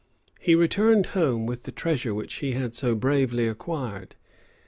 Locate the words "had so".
2.53-2.95